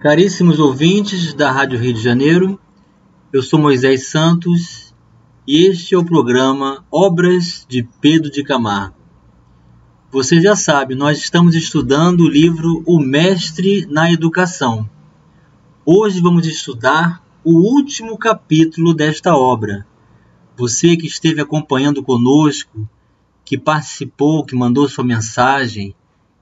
Caríssimos 0.00 0.58
ouvintes 0.58 1.34
da 1.34 1.52
Rádio 1.52 1.78
Rio 1.78 1.92
de 1.92 2.00
Janeiro, 2.00 2.58
eu 3.30 3.42
sou 3.42 3.60
Moisés 3.60 4.08
Santos 4.08 4.94
e 5.46 5.66
este 5.66 5.94
é 5.94 5.98
o 5.98 6.02
programa 6.02 6.82
Obras 6.90 7.66
de 7.68 7.86
Pedro 8.00 8.30
de 8.30 8.42
Camargo. 8.42 8.96
Você 10.10 10.40
já 10.40 10.56
sabe, 10.56 10.94
nós 10.94 11.18
estamos 11.18 11.54
estudando 11.54 12.20
o 12.20 12.28
livro 12.30 12.82
O 12.86 12.98
Mestre 12.98 13.84
na 13.90 14.10
Educação. 14.10 14.88
Hoje 15.84 16.18
vamos 16.18 16.46
estudar 16.46 17.22
o 17.44 17.58
último 17.58 18.16
capítulo 18.16 18.94
desta 18.94 19.36
obra. 19.36 19.86
Você 20.56 20.96
que 20.96 21.08
esteve 21.08 21.42
acompanhando 21.42 22.02
conosco, 22.02 22.88
que 23.44 23.58
participou, 23.58 24.46
que 24.46 24.56
mandou 24.56 24.88
sua 24.88 25.04
mensagem, 25.04 25.94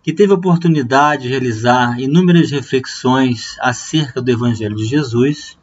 que 0.09 0.15
teve 0.15 0.33
a 0.33 0.37
oportunidade 0.37 1.25
de 1.25 1.29
realizar 1.29 2.01
inúmeras 2.01 2.51
reflexões 2.51 3.59
acerca 3.61 4.23
do 4.23 4.31
Evangelho 4.31 4.75
de 4.75 4.87
Jesus, 4.87 5.59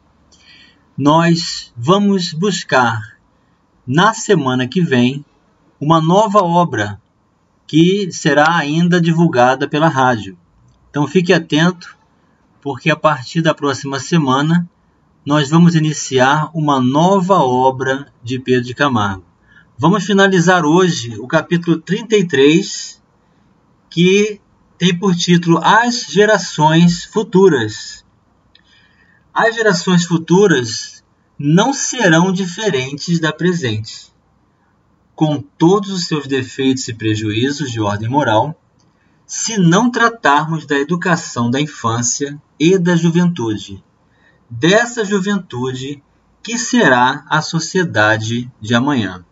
nós 0.96 1.72
vamos 1.76 2.32
buscar 2.32 3.18
na 3.84 4.14
semana 4.14 4.68
que 4.68 4.80
vem 4.80 5.24
uma 5.80 6.00
nova 6.00 6.44
obra 6.44 7.02
que 7.66 8.08
será 8.12 8.56
ainda 8.56 9.00
divulgada 9.00 9.66
pela 9.66 9.88
rádio. 9.88 10.38
Então 10.90 11.08
fique 11.08 11.32
atento, 11.32 11.98
porque 12.62 12.88
a 12.88 12.94
partir 12.94 13.42
da 13.42 13.52
próxima 13.52 13.98
semana 13.98 14.70
nós 15.24 15.50
vamos 15.50 15.74
iniciar 15.74 16.52
uma 16.54 16.80
nova 16.80 17.40
obra 17.40 18.12
de 18.22 18.38
Pedro 18.38 18.62
de 18.62 18.76
Camargo. 18.76 19.24
Vamos 19.76 20.04
finalizar 20.04 20.64
hoje 20.64 21.18
o 21.18 21.26
capítulo 21.26 21.78
33 21.78 22.96
que 23.96 24.40
tem 24.78 24.96
por 24.96 25.14
título 25.14 25.58
As 25.62 26.02
Gerações 26.02 27.04
Futuras. 27.04 28.04
As 29.32 29.54
gerações 29.54 30.04
futuras 30.04 31.02
não 31.38 31.72
serão 31.72 32.32
diferentes 32.32 33.18
da 33.18 33.32
presente. 33.32 34.12
Com 35.14 35.40
todos 35.40 35.90
os 35.90 36.06
seus 36.06 36.26
defeitos 36.26 36.88
e 36.88 36.94
prejuízos 36.94 37.70
de 37.70 37.80
ordem 37.80 38.08
moral, 38.08 38.58
se 39.26 39.58
não 39.58 39.90
tratarmos 39.90 40.66
da 40.66 40.78
educação 40.78 41.50
da 41.50 41.60
infância 41.60 42.40
e 42.60 42.78
da 42.78 42.94
juventude, 42.96 43.82
dessa 44.48 45.04
juventude 45.04 46.02
que 46.42 46.58
será 46.58 47.24
a 47.28 47.40
sociedade 47.40 48.50
de 48.60 48.74
amanhã. 48.74 49.24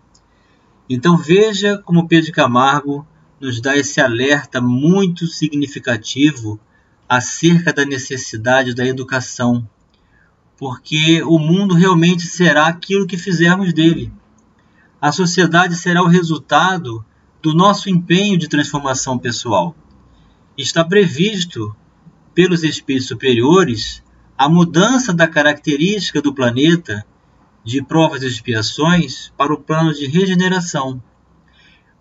Então 0.89 1.17
veja 1.17 1.79
como 1.85 2.09
Pedro 2.09 2.33
Camargo 2.33 3.07
nos 3.45 3.61
dá 3.61 3.77
esse 3.77 4.01
alerta 4.01 4.59
muito 4.59 5.27
significativo 5.27 6.59
acerca 7.07 7.75
da 7.75 7.85
necessidade 7.85 8.75
da 8.75 8.87
educação, 8.87 9.69
porque 10.57 11.23
o 11.23 11.39
mundo 11.39 11.75
realmente 11.75 12.23
será 12.23 12.69
aquilo 12.69 13.07
que 13.07 13.19
fizermos 13.19 13.75
dele. 13.75 14.11
A 14.99 15.13
sociedade 15.13 15.77
será 15.77 16.03
o 16.03 16.09
resultado 16.09 17.05
do 17.43 17.53
nosso 17.53 17.91
empenho 17.91 18.39
de 18.39 18.49
transformação 18.49 19.19
pessoal. 19.19 19.77
Está 20.57 20.83
previsto 20.83 21.77
pelos 22.35 22.65
espíritos 22.65 23.09
superiores 23.09 24.03
a 24.39 24.49
mudança 24.49 25.13
da 25.13 25.29
característica 25.29 26.23
do 26.23 26.33
planeta 26.33 27.07
de 27.63 27.83
provas 27.83 28.23
e 28.23 28.27
expiações 28.27 29.31
para 29.37 29.53
o 29.53 29.61
plano 29.61 29.93
de 29.93 30.07
regeneração. 30.07 31.03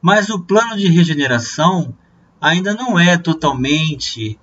Mas 0.03 0.29
o 0.29 0.37
plano 0.37 0.75
de 0.75 0.89
regeneração 0.89 1.97
ainda 2.41 2.73
não 2.73 2.99
é 2.99 3.17
totalmente 3.17 4.37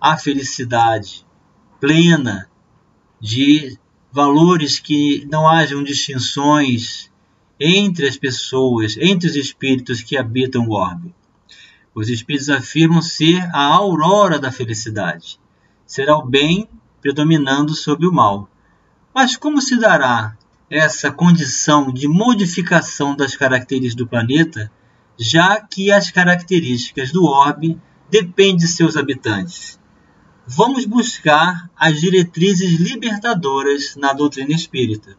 a 0.00 0.16
felicidade 0.16 1.24
plena 1.80 2.50
de 3.20 3.78
valores 4.10 4.80
que 4.80 5.24
não 5.30 5.46
hajam 5.46 5.84
distinções 5.84 7.12
entre 7.60 8.08
as 8.08 8.16
pessoas, 8.16 8.96
entre 8.96 9.28
os 9.28 9.36
espíritos 9.36 10.02
que 10.02 10.16
habitam 10.16 10.66
o 10.66 10.72
orbe. 10.72 11.14
Os 11.94 12.08
espíritos 12.08 12.50
afirmam 12.50 13.00
ser 13.00 13.48
a 13.54 13.62
aurora 13.62 14.36
da 14.36 14.50
felicidade. 14.50 15.38
Será 15.86 16.16
o 16.16 16.26
bem 16.26 16.68
predominando 17.00 17.72
sobre 17.72 18.08
o 18.08 18.12
mal. 18.12 18.48
Mas 19.14 19.36
como 19.36 19.62
se 19.62 19.76
dará 19.76 20.36
essa 20.68 21.12
condição 21.12 21.92
de 21.92 22.08
modificação 22.08 23.14
das 23.14 23.36
características 23.36 23.94
do 23.94 24.08
planeta 24.08 24.72
já 25.18 25.60
que 25.60 25.92
as 25.92 26.10
características 26.10 27.12
do 27.12 27.24
orbe 27.24 27.80
dependem 28.10 28.56
de 28.56 28.68
seus 28.68 28.96
habitantes. 28.96 29.78
Vamos 30.46 30.84
buscar 30.84 31.70
as 31.76 32.00
diretrizes 32.00 32.78
libertadoras 32.78 33.96
na 33.96 34.12
doutrina 34.12 34.52
espírita. 34.52 35.16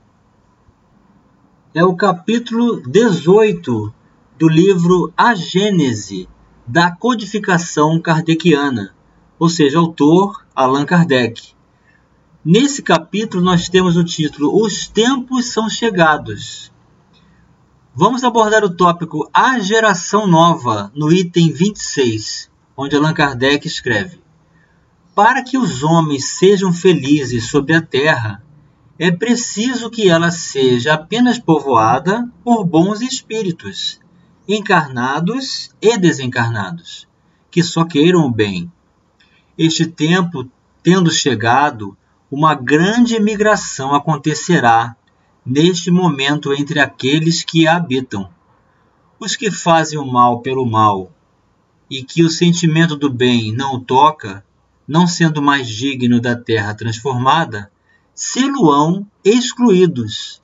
É 1.74 1.84
o 1.84 1.96
capítulo 1.96 2.82
18 2.82 3.94
do 4.38 4.48
livro 4.48 5.12
A 5.18 5.34
Gênese 5.34 6.30
da 6.68 6.92
codificação 6.92 8.00
kardeciana, 8.00 8.94
ou 9.38 9.50
seja, 9.50 9.80
autor 9.80 10.46
Allan 10.56 10.86
Kardec. 10.86 11.54
Nesse 12.44 12.82
capítulo 12.82 13.44
nós 13.44 13.68
temos 13.70 13.98
o 13.98 14.04
título 14.04 14.64
Os 14.64 14.88
tempos 14.88 15.46
são 15.46 15.70
chegados. 15.70 16.72
Vamos 17.98 18.26
abordar 18.26 18.62
o 18.66 18.76
tópico 18.76 19.30
A 19.34 19.58
Geração 19.58 20.28
Nova 20.28 20.92
no 20.94 21.14
item 21.14 21.50
26, 21.50 22.52
onde 22.76 22.94
Allan 22.94 23.14
Kardec 23.14 23.66
escreve: 23.66 24.20
Para 25.16 25.42
que 25.42 25.58
os 25.58 25.82
homens 25.82 26.26
sejam 26.26 26.74
felizes 26.74 27.50
sobre 27.50 27.74
a 27.74 27.82
terra, 27.82 28.44
é 29.00 29.10
preciso 29.12 29.90
que 29.90 30.10
ela 30.10 30.30
seja 30.30 30.96
apenas 30.96 31.40
povoada 31.40 32.30
por 32.44 32.66
bons 32.66 33.00
espíritos, 33.00 33.98
encarnados 34.46 35.70
e 35.82 35.98
desencarnados, 35.98 37.08
que 37.50 37.64
só 37.64 37.86
queiram 37.86 38.26
o 38.26 38.32
bem. 38.32 38.70
Este 39.58 39.86
tempo 39.86 40.46
tendo 40.84 41.10
chegado, 41.10 41.96
uma 42.30 42.56
grande 42.56 43.18
migração 43.22 43.96
acontecerá 43.96 44.98
neste 45.46 45.92
momento 45.92 46.54
entre 46.54 46.80
aqueles 46.80 47.44
que 47.44 47.68
a 47.68 47.76
habitam. 47.76 48.30
Os 49.20 49.36
que 49.36 49.52
fazem 49.52 50.00
o 50.00 50.06
mal 50.06 50.42
pelo 50.42 50.66
mal 50.66 51.12
e 51.90 52.04
que 52.04 52.24
o 52.24 52.30
sentimento 52.30 52.96
do 52.96 53.10
bem 53.10 53.54
não 53.54 53.76
o 53.76 53.80
toca, 53.80 54.44
não 54.88 55.06
sendo 55.06 55.42
mais 55.42 55.68
digno 55.68 56.20
da 56.20 56.36
terra 56.36 56.74
transformada, 56.74 57.72
sê-lo-ão 58.14 59.06
excluídos, 59.24 60.42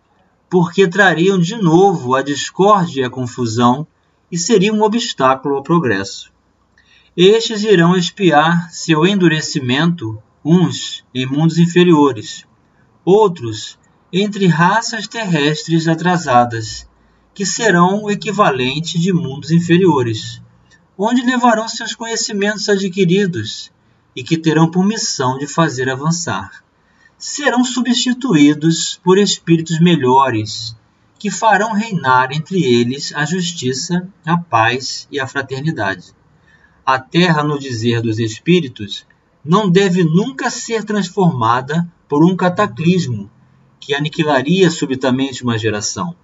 porque 0.50 0.88
trariam 0.88 1.40
de 1.40 1.56
novo 1.56 2.14
a 2.14 2.22
discórdia 2.22 3.02
e 3.02 3.04
a 3.06 3.10
confusão 3.10 3.88
e 4.32 4.38
seriam 4.38 4.78
um 4.78 4.84
obstáculo 4.84 5.56
ao 5.56 5.64
progresso. 5.64 6.32
Estes 7.18 7.64
irão 7.64 7.96
espiar 7.96 8.72
seu 8.72 9.06
endurecimento, 9.06 10.22
uns 10.46 11.04
em 11.14 11.26
mundos 11.26 11.58
inferiores, 11.58 12.46
outros 13.04 13.78
entre 14.14 14.46
raças 14.46 15.08
terrestres 15.08 15.88
atrasadas, 15.88 16.86
que 17.34 17.46
serão 17.46 18.04
o 18.04 18.12
equivalente 18.12 19.00
de 19.00 19.14
mundos 19.14 19.52
inferiores, 19.52 20.42
onde 20.98 21.22
levarão 21.22 21.66
seus 21.68 21.96
conhecimentos 21.96 22.68
adquiridos 22.68 23.72
e 24.14 24.22
que 24.22 24.38
terão 24.38 24.70
por 24.70 24.86
missão 24.86 25.38
de 25.38 25.48
fazer 25.48 25.90
avançar. 25.90 26.62
Serão 27.18 27.64
substituídos 27.64 29.00
por 29.02 29.18
espíritos 29.18 29.80
melhores, 29.80 30.76
que 31.18 31.32
farão 31.32 31.72
reinar 31.72 32.34
entre 32.34 32.62
eles 32.62 33.14
a 33.16 33.24
justiça, 33.24 34.10
a 34.26 34.38
paz 34.38 35.08
e 35.10 35.22
a 35.22 35.28
fraternidade. 35.28 36.14
A 36.86 37.00
terra, 37.00 37.44
no 37.44 37.58
dizer 37.58 38.02
dos 38.02 38.20
espíritos, 38.20 39.06
não 39.46 39.70
deve 39.70 40.04
nunca 40.04 40.50
ser 40.50 40.84
transformada 40.84 41.88
por 42.10 42.26
um 42.26 42.36
cataclismo 42.36 43.30
que 43.82 43.96
aniquilaria 43.96 44.70
subitamente 44.70 45.44
uma 45.44 45.58
geração. 45.58 46.16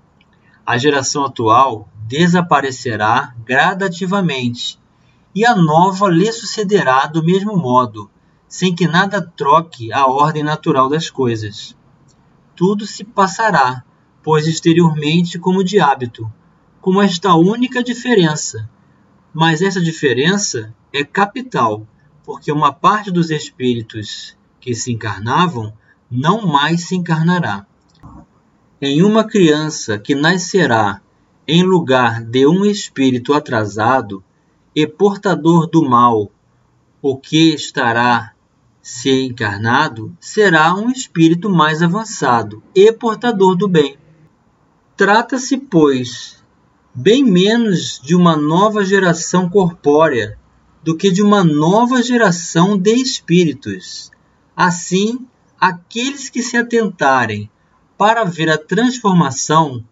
A 0.63 0.77
geração 0.77 1.25
atual 1.25 1.89
desaparecerá 2.07 3.35
gradativamente 3.43 4.79
e 5.33 5.43
a 5.43 5.55
nova 5.55 6.07
lhe 6.07 6.31
sucederá 6.31 7.07
do 7.07 7.23
mesmo 7.23 7.57
modo, 7.57 8.09
sem 8.47 8.75
que 8.75 8.87
nada 8.87 9.21
troque 9.21 9.91
a 9.91 10.05
ordem 10.05 10.43
natural 10.43 10.87
das 10.87 11.09
coisas. 11.09 11.75
Tudo 12.55 12.85
se 12.85 13.03
passará, 13.03 13.83
pois 14.23 14.45
exteriormente 14.45 15.39
como 15.39 15.63
de 15.63 15.79
hábito, 15.79 16.31
com 16.79 17.01
esta 17.01 17.33
única 17.35 17.83
diferença. 17.83 18.69
Mas 19.33 19.61
essa 19.61 19.81
diferença 19.81 20.73
é 20.93 21.03
capital, 21.03 21.87
porque 22.23 22.51
uma 22.51 22.71
parte 22.71 23.11
dos 23.11 23.31
espíritos 23.31 24.37
que 24.59 24.75
se 24.75 24.91
encarnavam 24.91 25.73
não 26.09 26.45
mais 26.45 26.87
se 26.87 26.95
encarnará. 26.95 27.65
Em 28.81 29.01
uma 29.01 29.23
criança 29.23 29.97
que 29.97 30.15
nascerá 30.15 31.01
em 31.47 31.63
lugar 31.63 32.23
de 32.23 32.45
um 32.45 32.65
espírito 32.65 33.33
atrasado 33.33 34.23
e 34.75 34.85
portador 34.85 35.67
do 35.67 35.87
mal, 35.87 36.31
o 37.01 37.17
que 37.17 37.53
estará 37.53 38.33
se 38.81 39.09
encarnado, 39.09 40.15
será 40.19 40.73
um 40.73 40.89
espírito 40.89 41.49
mais 41.49 41.81
avançado 41.83 42.63
e 42.73 42.91
portador 42.91 43.55
do 43.55 43.67
bem. 43.67 43.97
Trata-se, 44.95 45.57
pois, 45.57 46.43
bem 46.93 47.23
menos 47.23 47.99
de 48.01 48.15
uma 48.15 48.35
nova 48.35 48.85
geração 48.85 49.49
corpórea 49.49 50.39
do 50.81 50.95
que 50.95 51.11
de 51.11 51.21
uma 51.21 51.43
nova 51.43 52.01
geração 52.01 52.77
de 52.77 52.93
espíritos. 52.93 54.09
Assim, 54.55 55.27
aqueles 55.59 56.29
que 56.29 56.41
se 56.41 56.57
atentarem 56.57 57.49
para 57.97 58.23
ver 58.23 58.49
a 58.49 58.57
transformação 58.57 59.83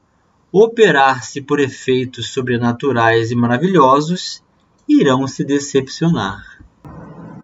operar-se 0.51 1.41
por 1.41 1.59
efeitos 1.59 2.29
sobrenaturais 2.29 3.31
e 3.31 3.35
maravilhosos, 3.35 4.41
irão 4.87 5.27
se 5.27 5.43
decepcionar. 5.43 6.59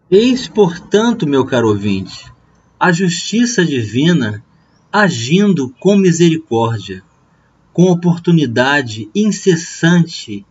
Eis, 0.10 0.48
portanto, 0.48 1.28
meu 1.28 1.46
caro 1.46 1.70
ouvinte, 1.70 2.32
a 2.80 2.92
justiça 2.92 3.66
divina 3.66 4.44
agindo 4.94 5.74
com 5.80 5.96
misericórdia, 5.96 7.04
com 7.74 7.90
oportunidade 7.90 9.10
incessante 9.16 10.46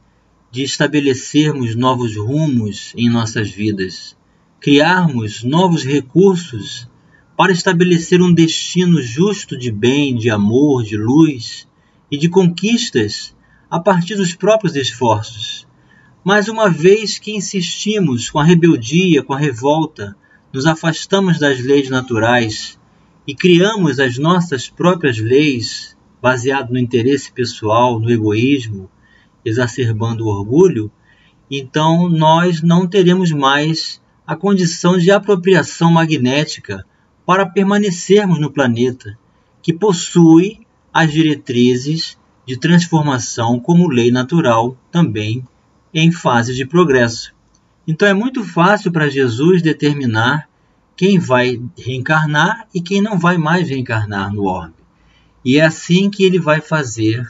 de 0.50 0.62
estabelecermos 0.62 1.76
novos 1.76 2.16
rumos 2.16 2.92
em 2.96 3.08
nossas 3.08 3.50
vidas, 3.50 4.16
criarmos 4.58 5.44
novos 5.44 5.84
recursos 5.84 6.89
para 7.40 7.52
estabelecer 7.52 8.20
um 8.20 8.34
destino 8.34 9.00
justo 9.00 9.56
de 9.56 9.72
bem, 9.72 10.14
de 10.14 10.28
amor, 10.28 10.82
de 10.82 10.94
luz 10.94 11.66
e 12.10 12.18
de 12.18 12.28
conquistas 12.28 13.34
a 13.70 13.80
partir 13.80 14.14
dos 14.14 14.34
próprios 14.34 14.76
esforços. 14.76 15.66
Mas 16.22 16.48
uma 16.48 16.68
vez 16.68 17.18
que 17.18 17.34
insistimos 17.34 18.28
com 18.28 18.38
a 18.38 18.44
rebeldia, 18.44 19.22
com 19.22 19.32
a 19.32 19.38
revolta, 19.38 20.14
nos 20.52 20.66
afastamos 20.66 21.38
das 21.38 21.64
leis 21.64 21.88
naturais 21.88 22.78
e 23.26 23.34
criamos 23.34 23.98
as 23.98 24.18
nossas 24.18 24.68
próprias 24.68 25.16
leis, 25.16 25.96
baseado 26.20 26.72
no 26.72 26.78
interesse 26.78 27.32
pessoal, 27.32 27.98
no 27.98 28.10
egoísmo, 28.10 28.90
exacerbando 29.42 30.26
o 30.26 30.28
orgulho, 30.28 30.92
então 31.50 32.06
nós 32.06 32.60
não 32.60 32.86
teremos 32.86 33.32
mais 33.32 33.98
a 34.26 34.36
condição 34.36 34.98
de 34.98 35.10
apropriação 35.10 35.90
magnética 35.90 36.84
para 37.30 37.46
permanecermos 37.46 38.40
no 38.40 38.50
planeta, 38.50 39.16
que 39.62 39.72
possui 39.72 40.66
as 40.92 41.12
diretrizes 41.12 42.18
de 42.44 42.56
transformação 42.56 43.60
como 43.60 43.88
lei 43.88 44.10
natural 44.10 44.76
também 44.90 45.46
em 45.94 46.10
fase 46.10 46.56
de 46.56 46.66
progresso. 46.66 47.32
Então 47.86 48.08
é 48.08 48.12
muito 48.12 48.42
fácil 48.42 48.90
para 48.90 49.08
Jesus 49.08 49.62
determinar 49.62 50.48
quem 50.96 51.20
vai 51.20 51.62
reencarnar 51.78 52.66
e 52.74 52.80
quem 52.80 53.00
não 53.00 53.16
vai 53.16 53.38
mais 53.38 53.68
reencarnar 53.68 54.34
no 54.34 54.46
orbe. 54.46 54.74
E 55.44 55.56
é 55.56 55.64
assim 55.64 56.10
que 56.10 56.24
ele 56.24 56.40
vai 56.40 56.60
fazer, 56.60 57.24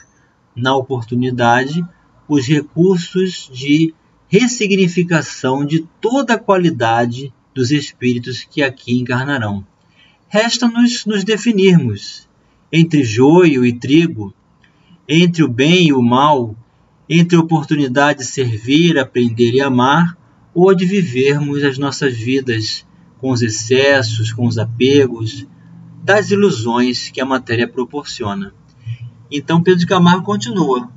na 0.55 0.75
oportunidade, 0.75 1.85
os 2.27 2.47
recursos 2.47 3.47
de 3.53 3.93
ressignificação 4.27 5.63
de 5.63 5.87
toda 6.01 6.33
a 6.33 6.39
qualidade 6.39 7.31
dos 7.53 7.69
espíritos 7.69 8.43
que 8.43 8.63
aqui 8.63 8.99
encarnarão. 8.99 9.63
Resta-nos 10.33 11.05
nos 11.05 11.25
definirmos 11.25 12.25
entre 12.71 13.03
joio 13.03 13.65
e 13.65 13.73
trigo, 13.73 14.33
entre 15.05 15.43
o 15.43 15.47
bem 15.49 15.87
e 15.87 15.93
o 15.93 16.01
mal, 16.01 16.55
entre 17.09 17.35
a 17.35 17.41
oportunidade 17.41 18.19
de 18.19 18.25
servir, 18.25 18.97
aprender 18.97 19.51
e 19.51 19.59
amar, 19.59 20.17
ou 20.53 20.73
de 20.73 20.85
vivermos 20.85 21.65
as 21.65 21.77
nossas 21.77 22.15
vidas 22.15 22.85
com 23.19 23.31
os 23.31 23.41
excessos, 23.41 24.31
com 24.31 24.47
os 24.47 24.57
apegos, 24.57 25.45
das 26.01 26.31
ilusões 26.31 27.09
que 27.09 27.19
a 27.19 27.25
matéria 27.25 27.67
proporciona. 27.67 28.53
Então 29.29 29.61
Pedro 29.61 29.81
de 29.81 29.85
Camargo 29.85 30.23
continua. 30.23 30.89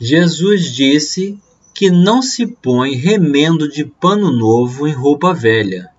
Jesus 0.00 0.74
disse 0.74 1.38
que 1.74 1.90
não 1.90 2.22
se 2.22 2.46
põe 2.46 2.94
remendo 2.94 3.68
de 3.68 3.84
pano 3.84 4.32
novo 4.32 4.88
em 4.88 4.92
roupa 4.94 5.34
velha. 5.34 5.90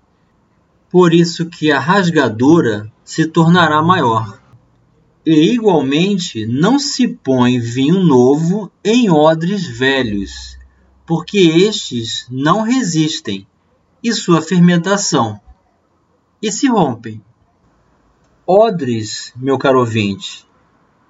Por 0.96 1.14
isso 1.14 1.48
que 1.48 1.74
a 1.74 1.78
rasgadura 1.78 2.90
se 3.04 3.28
tornará 3.28 3.82
maior. 3.82 4.42
E 5.26 5.52
igualmente 5.52 6.46
não 6.46 6.80
se 6.80 7.06
põe 7.06 7.60
vinho 7.60 8.02
novo 8.02 8.72
em 8.82 9.10
odres 9.10 9.68
velhos, 9.68 10.58
porque 11.06 11.38
estes 11.38 12.26
não 12.32 12.62
resistem, 12.62 13.46
e 14.02 14.14
sua 14.14 14.42
fermentação, 14.42 15.38
e 16.42 16.50
se 16.50 16.70
rompem. 16.70 17.22
Odres, 18.48 19.34
meu 19.36 19.58
caro 19.58 19.80
ouvinte, 19.80 20.48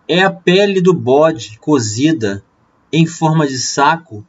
é 0.07 0.23
a 0.23 0.31
pele 0.31 0.81
do 0.81 0.95
bode 0.95 1.59
cozida 1.59 2.43
em 2.91 3.05
forma 3.05 3.45
de 3.45 3.59
saco 3.59 4.25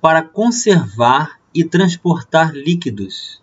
para 0.00 0.22
conservar 0.22 1.40
e 1.52 1.64
transportar 1.64 2.54
líquidos. 2.54 3.39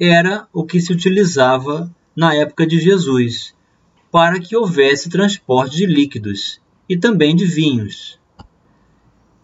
Era 0.00 0.46
o 0.52 0.64
que 0.64 0.80
se 0.80 0.92
utilizava 0.92 1.92
na 2.14 2.32
época 2.32 2.66
de 2.66 2.78
Jesus, 2.78 3.54
para 4.12 4.38
que 4.38 4.56
houvesse 4.56 5.08
transporte 5.08 5.76
de 5.76 5.86
líquidos 5.86 6.60
e 6.88 6.96
também 6.96 7.34
de 7.34 7.44
vinhos. 7.44 8.18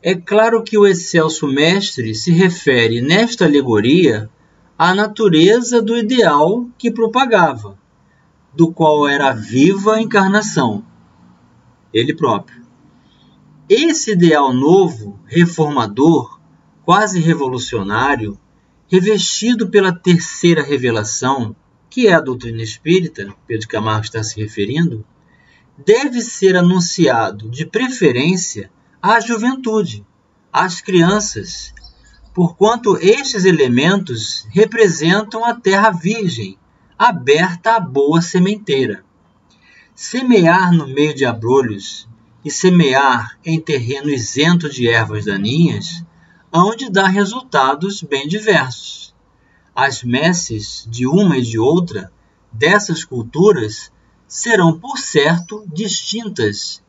É 0.01 0.15
claro 0.15 0.63
que 0.63 0.79
o 0.79 0.87
excelso 0.87 1.49
mestre 1.49 2.15
se 2.15 2.31
refere 2.31 3.01
nesta 3.01 3.45
alegoria 3.45 4.31
à 4.79 4.95
natureza 4.95 5.83
do 5.83 5.97
ideal 5.97 6.69
que 6.79 6.91
propagava, 6.91 7.77
do 8.55 8.71
qual 8.71 9.09
era 9.09 9.31
a 9.31 9.35
viva 9.35 10.01
encarnação, 10.01 10.85
ele 11.93 12.15
próprio. 12.15 12.63
Esse 13.69 14.13
ideal 14.13 14.53
novo, 14.53 15.19
reformador, 15.27 16.39
quase 16.85 17.19
revolucionário, 17.19 18.39
revestido 18.95 19.69
pela 19.71 19.93
terceira 19.93 20.63
revelação, 20.63 21.57
que 21.91 22.07
é 22.07 22.13
a 22.13 22.21
doutrina 22.21 22.63
espírita, 22.63 23.35
Pedro 23.45 23.67
Camargo 23.67 24.05
está 24.05 24.23
se 24.23 24.41
referindo, 24.41 25.05
deve 25.85 26.21
ser 26.21 26.57
anunciado 26.57 27.51
de 27.51 27.67
preferência 27.67 28.71
à 29.03 29.19
juventude, 29.19 30.07
às 30.53 30.81
crianças, 30.81 31.75
porquanto 32.33 32.97
estes 32.99 33.45
elementos 33.45 34.47
representam 34.53 35.45
a 35.45 35.53
terra 35.55 35.91
virgem, 35.91 36.57
aberta 36.97 37.75
à 37.75 37.81
boa 37.81 38.23
sementeira. 38.23 39.05
Semear 39.93 40.73
no 40.73 40.87
meio 40.87 41.13
de 41.13 41.25
abrolhos 41.25 42.09
e 42.45 42.51
semear 42.51 43.37
em 43.45 43.59
terreno 43.59 44.09
isento 44.09 44.71
de 44.71 44.89
ervas 44.89 45.25
daninhas, 45.25 46.05
onde 46.55 46.89
dá 46.89 47.09
resultados 47.09 48.03
bem 48.03 48.29
diversos. 48.29 49.15
As 49.75 50.05
messes 50.05 50.87
de 50.89 51.07
uma 51.07 51.37
e 51.37 51.43
de 51.43 51.59
outra 51.59 52.13
dessas 52.53 53.03
culturas 53.03 53.91
serão, 54.29 54.79
por 54.79 54.99
certo, 54.99 55.65
distintas, 55.67 56.83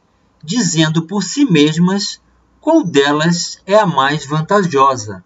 dizendo 0.43 1.01
por 1.01 1.23
si 1.23 1.43
mesmas 1.45 2.21
qual 2.61 2.83
delas 2.83 3.59
é 3.65 3.75
a 3.75 3.87
mais 3.87 4.25
vantajosa. 4.25 5.23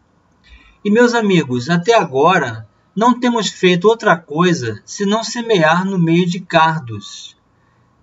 E, 0.85 0.89
meus 0.89 1.13
amigos, 1.13 1.69
até 1.69 1.93
agora 1.93 2.67
não 2.95 3.19
temos 3.19 3.49
feito 3.49 3.89
outra 3.89 4.15
coisa 4.15 4.81
senão 4.85 5.23
semear 5.23 5.83
no 5.83 5.99
meio 5.99 6.25
de 6.25 6.39
cardos, 6.39 7.35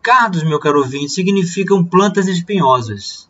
Cardos, 0.07 0.45
meu 0.45 0.61
caro 0.61 0.79
ouvinte, 0.79 1.11
significam 1.11 1.85
plantas 1.85 2.29
espinhosas. 2.29 3.29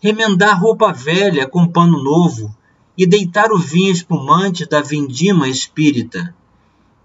Remendar 0.00 0.60
roupa 0.60 0.92
velha 0.92 1.48
com 1.48 1.66
pano 1.66 2.02
novo 2.02 2.56
e 2.96 3.04
deitar 3.04 3.50
o 3.50 3.58
vinho 3.58 3.92
espumante 3.92 4.64
da 4.64 4.80
vindima 4.80 5.48
espírita. 5.48 6.34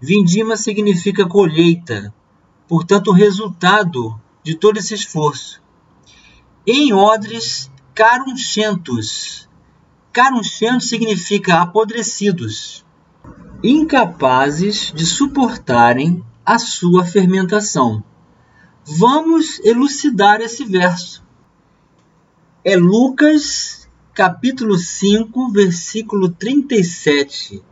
Vindima 0.00 0.56
significa 0.56 1.26
colheita, 1.26 2.14
portanto, 2.68 3.08
o 3.08 3.12
resultado 3.12 4.20
de 4.44 4.54
todo 4.54 4.78
esse 4.78 4.94
esforço. 4.94 5.60
Em 6.66 6.92
odres 6.92 7.70
carunchentos. 7.94 9.48
Carunchentos 10.12 10.88
significa 10.88 11.62
apodrecidos, 11.62 12.84
incapazes 13.62 14.92
de 14.94 15.04
suportarem 15.04 16.24
a 16.46 16.60
sua 16.60 17.04
fermentação. 17.04 18.04
Vamos 18.84 19.58
elucidar 19.64 20.40
esse 20.40 20.64
verso. 20.64 21.23
É 22.66 22.76
Lucas, 22.76 23.86
capítulo 24.14 24.78
5, 24.78 25.52
versículo 25.52 26.30
37. 26.30 27.62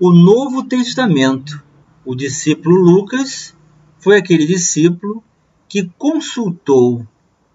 O 0.00 0.12
Novo 0.12 0.64
Testamento. 0.64 1.62
O 2.04 2.16
discípulo 2.16 2.74
Lucas 2.74 3.54
foi 4.00 4.18
aquele 4.18 4.44
discípulo 4.44 5.22
que 5.68 5.88
consultou 5.96 7.06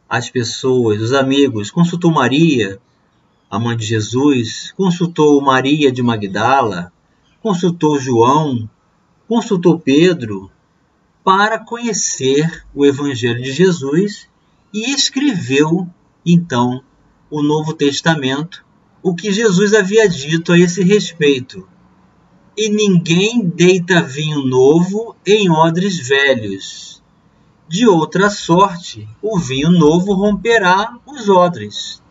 as 0.07 0.29
pessoas, 0.29 1.01
os 1.01 1.11
amigos, 1.11 1.69
consultou 1.69 2.09
Maria, 2.09 2.79
a 3.51 3.59
mãe 3.59 3.75
de 3.75 3.85
Jesus, 3.85 4.71
consultou 4.71 5.41
Maria 5.41 5.91
de 5.91 6.01
Magdala, 6.01 6.93
consultou 7.41 7.99
João, 7.99 8.69
consultou 9.27 9.77
Pedro 9.77 10.49
para 11.21 11.59
conhecer 11.59 12.65
o 12.73 12.85
Evangelho 12.85 13.43
de 13.43 13.51
Jesus 13.51 14.29
e 14.73 14.93
escreveu 14.93 15.85
então 16.29 16.83
o 17.31 17.41
Novo 17.41 17.73
Testamento, 17.73 18.65
o 19.01 19.15
que 19.15 19.31
Jesus 19.31 19.73
havia 19.73 20.07
dito 20.09 20.51
a 20.51 20.59
esse 20.59 20.83
respeito. 20.83 21.67
E 22.57 22.69
ninguém 22.69 23.47
deita 23.47 24.01
vinho 24.01 24.43
novo 24.45 25.15
em 25.25 25.49
odres 25.49 25.97
velhos. 25.97 27.01
De 27.69 27.87
outra 27.87 28.29
sorte, 28.29 29.07
o 29.21 29.39
vinho 29.39 29.69
novo 29.69 30.13
romperá 30.13 30.97
os 31.05 31.29
odres, 31.29 32.01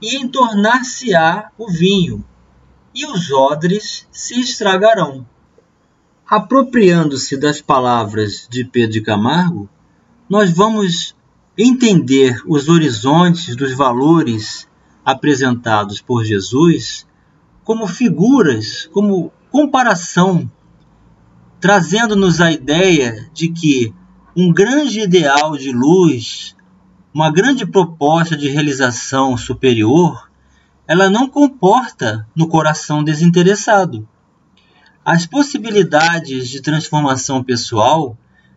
e 0.00 0.16
entornar-se-á 0.16 1.50
o 1.58 1.70
vinho, 1.70 2.24
e 2.94 3.06
os 3.06 3.30
odres 3.30 4.06
se 4.10 4.40
estragarão. 4.40 5.26
Apropriando-se 6.26 7.36
das 7.36 7.60
palavras 7.60 8.46
de 8.50 8.64
Pedro 8.64 8.92
de 8.92 9.00
Camargo, 9.00 9.68
nós 10.28 10.50
vamos 10.50 11.14
entender 11.58 12.40
os 12.46 12.68
horizontes 12.68 13.56
dos 13.56 13.74
valores 13.74 14.68
apresentados 15.04 16.00
por 16.00 16.24
Jesus 16.24 17.04
como 17.64 17.88
figuras, 17.88 18.88
como 18.92 19.32
comparação, 19.50 20.48
trazendo-nos 21.60 22.40
a 22.40 22.52
ideia 22.52 23.28
de 23.34 23.48
que 23.48 23.92
um 24.36 24.52
grande 24.52 25.00
ideal 25.00 25.56
de 25.56 25.72
luz, 25.72 26.54
uma 27.12 27.30
grande 27.30 27.66
proposta 27.66 28.36
de 28.36 28.48
realização 28.48 29.36
superior, 29.36 30.30
ela 30.86 31.10
não 31.10 31.28
comporta 31.28 32.24
no 32.36 32.46
coração 32.46 33.02
desinteressado. 33.02 34.08
As 35.04 35.26
possibilidades 35.26 36.48
de 36.48 36.62
transformação 36.62 37.42
pessoal 37.42 38.16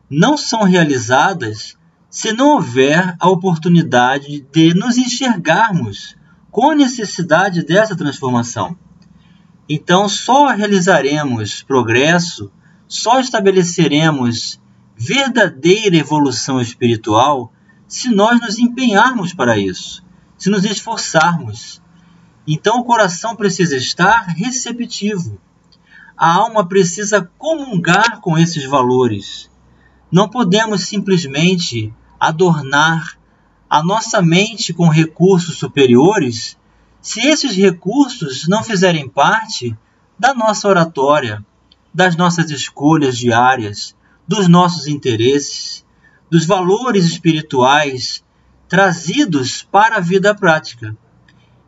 não 0.09 0.37
são 0.37 0.63
realizadas 0.63 1.75
se 2.11 2.33
não 2.33 2.55
houver 2.55 3.15
a 3.17 3.29
oportunidade 3.29 4.45
de 4.51 4.73
nos 4.73 4.97
enxergarmos 4.97 6.17
com 6.51 6.71
a 6.71 6.75
necessidade 6.75 7.63
dessa 7.63 7.95
transformação. 7.95 8.77
Então, 9.67 10.09
só 10.09 10.47
realizaremos 10.47 11.63
progresso, 11.63 12.51
só 12.85 13.21
estabeleceremos 13.21 14.59
verdadeira 14.97 15.95
evolução 15.95 16.59
espiritual 16.59 17.53
se 17.87 18.09
nós 18.09 18.41
nos 18.41 18.59
empenharmos 18.59 19.33
para 19.33 19.57
isso, 19.57 20.03
se 20.37 20.49
nos 20.49 20.65
esforçarmos. 20.65 21.81
Então, 22.45 22.79
o 22.79 22.83
coração 22.83 23.37
precisa 23.37 23.77
estar 23.77 24.25
receptivo. 24.27 25.39
A 26.17 26.29
alma 26.33 26.67
precisa 26.67 27.31
comungar 27.37 28.19
com 28.19 28.37
esses 28.37 28.65
valores. 28.65 29.49
Não 30.11 30.27
podemos 30.27 30.81
simplesmente 30.81 31.93
adornar 32.21 33.17
a 33.67 33.81
nossa 33.81 34.21
mente 34.21 34.71
com 34.73 34.87
recursos 34.87 35.57
superiores 35.57 36.55
se 37.01 37.19
esses 37.19 37.55
recursos 37.55 38.47
não 38.47 38.63
fizerem 38.63 39.09
parte 39.09 39.75
da 40.19 40.35
nossa 40.35 40.67
oratória, 40.67 41.43
das 41.91 42.15
nossas 42.15 42.51
escolhas 42.51 43.17
diárias, 43.17 43.95
dos 44.27 44.47
nossos 44.47 44.85
interesses, 44.85 45.83
dos 46.29 46.45
valores 46.45 47.05
espirituais 47.05 48.23
trazidos 48.69 49.63
para 49.63 49.97
a 49.97 49.99
vida 49.99 50.35
prática. 50.35 50.95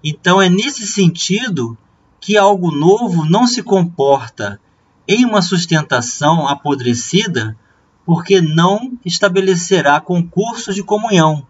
Então 0.04 0.40
é 0.40 0.50
nesse 0.50 0.86
sentido 0.86 1.76
que 2.22 2.38
algo 2.38 2.70
novo 2.72 3.26
não 3.26 3.48
se 3.48 3.64
comporta 3.64 4.60
em 5.08 5.26
uma 5.26 5.42
sustentação 5.42 6.48
apodrecida 6.48 7.58
porque 8.06 8.42
não 8.42 8.98
estabelecerá 9.06 10.00
concursos 10.02 10.76
de 10.76 10.84
comunhão, 10.84 11.46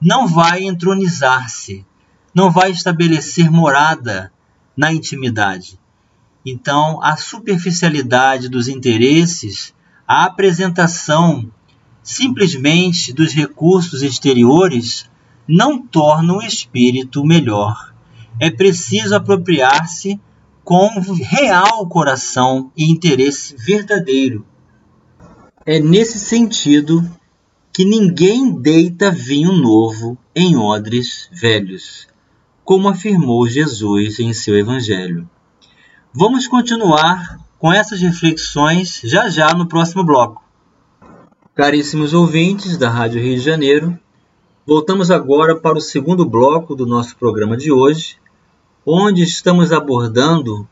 não 0.00 0.26
vai 0.28 0.62
entronizar-se, 0.62 1.84
não 2.32 2.50
vai 2.50 2.70
estabelecer 2.70 3.50
morada 3.50 4.32
na 4.76 4.92
intimidade. 4.92 5.78
Então, 6.46 7.02
a 7.02 7.16
superficialidade 7.16 8.48
dos 8.48 8.68
interesses, 8.68 9.74
a 10.06 10.24
apresentação 10.24 11.50
simplesmente 12.02 13.12
dos 13.12 13.32
recursos 13.32 14.02
exteriores 14.02 15.10
não 15.46 15.82
torna 15.82 16.34
o 16.34 16.42
espírito 16.42 17.24
melhor. 17.24 17.92
É 18.38 18.50
preciso 18.50 19.16
apropriar-se 19.16 20.20
com 20.62 20.88
real 21.00 21.86
coração 21.88 22.70
e 22.76 22.84
interesse 22.84 23.56
verdadeiro 23.56 24.46
é 25.70 25.78
nesse 25.78 26.18
sentido 26.18 27.06
que 27.70 27.84
ninguém 27.84 28.50
deita 28.50 29.10
vinho 29.10 29.52
novo 29.52 30.16
em 30.34 30.56
odres 30.56 31.28
velhos, 31.30 32.08
como 32.64 32.88
afirmou 32.88 33.46
Jesus 33.46 34.18
em 34.18 34.32
seu 34.32 34.56
Evangelho. 34.56 35.28
Vamos 36.10 36.48
continuar 36.48 37.38
com 37.58 37.70
essas 37.70 38.00
reflexões 38.00 39.02
já 39.04 39.28
já 39.28 39.52
no 39.52 39.68
próximo 39.68 40.02
bloco. 40.02 40.42
Caríssimos 41.54 42.14
ouvintes 42.14 42.78
da 42.78 42.88
Rádio 42.88 43.20
Rio 43.20 43.36
de 43.36 43.44
Janeiro, 43.44 43.98
voltamos 44.66 45.10
agora 45.10 45.54
para 45.54 45.76
o 45.76 45.82
segundo 45.82 46.24
bloco 46.24 46.74
do 46.74 46.86
nosso 46.86 47.14
programa 47.14 47.58
de 47.58 47.70
hoje, 47.70 48.16
onde 48.86 49.22
estamos 49.22 49.70
abordando 49.70 50.66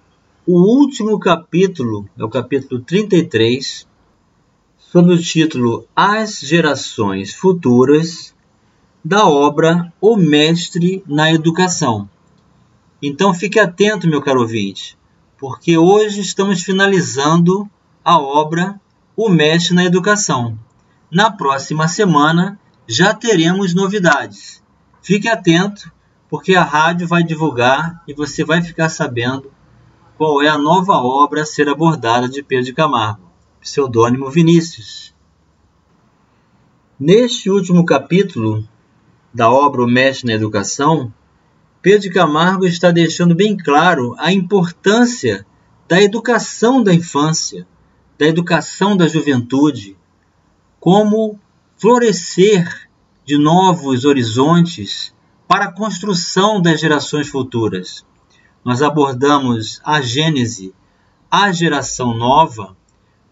o 0.47 0.59
último 0.59 1.21
capítulo, 1.21 2.09
é 2.19 2.25
o 2.25 2.31
capítulo 2.31 2.81
33, 2.81 3.87
sob 4.97 5.12
o 5.12 5.21
título 5.21 5.87
As 5.95 6.41
Gerações 6.41 7.35
Futuras, 7.35 8.35
da 9.05 9.29
obra 9.29 9.93
O 10.00 10.17
Mestre 10.17 11.05
na 11.07 11.31
Educação. 11.31 12.09
Então 13.03 13.35
fique 13.35 13.61
atento, 13.61 14.09
meu 14.09 14.23
caro 14.23 14.41
ouvinte, 14.41 14.97
porque 15.37 15.76
hoje 15.76 16.23
estamos 16.23 16.62
finalizando 16.62 17.69
a 18.03 18.19
obra 18.19 18.81
O 19.15 19.29
Mestre 19.29 19.75
na 19.75 19.85
Educação. 19.85 20.59
Na 21.11 21.31
próxima 21.31 21.88
semana 21.88 22.59
já 22.88 23.12
teremos 23.12 23.75
novidades. 23.75 24.62
Fique 25.03 25.29
atento, 25.29 25.93
porque 26.26 26.55
a 26.55 26.65
rádio 26.65 27.07
vai 27.07 27.23
divulgar 27.23 28.03
e 28.09 28.15
você 28.15 28.43
vai 28.43 28.62
ficar 28.62 28.88
sabendo 28.88 29.53
qual 30.17 30.41
é 30.41 30.49
a 30.49 30.57
nova 30.57 30.95
obra 30.95 31.43
a 31.43 31.45
ser 31.45 31.69
abordada 31.69 32.26
de 32.31 32.43
Pedro 32.43 32.65
de 32.65 32.73
Camargo 32.73 33.25
pseudônimo 33.66 34.30
Vinícius. 34.30 35.12
Neste 36.99 37.50
último 37.50 37.85
capítulo 37.85 38.66
da 39.35 39.50
obra 39.50 39.82
O 39.82 39.88
Mestre 39.88 40.28
na 40.28 40.35
Educação, 40.35 41.12
Pedro 41.82 42.12
Camargo 42.12 42.64
está 42.64 42.92
deixando 42.92 43.35
bem 43.35 43.56
claro 43.56 44.14
a 44.18 44.32
importância 44.32 45.44
da 45.88 46.00
educação 46.00 46.80
da 46.80 46.94
infância, 46.94 47.66
da 48.16 48.26
educação 48.26 48.96
da 48.96 49.08
juventude, 49.08 49.96
como 50.78 51.38
florescer 51.76 52.88
de 53.25 53.37
novos 53.37 54.04
horizontes 54.04 55.12
para 55.49 55.64
a 55.64 55.73
construção 55.73 56.62
das 56.62 56.78
gerações 56.78 57.26
futuras. 57.26 58.06
Nós 58.64 58.80
abordamos 58.80 59.80
a 59.85 60.00
Gênese, 60.00 60.73
a 61.28 61.50
geração 61.50 62.14
nova, 62.14 62.76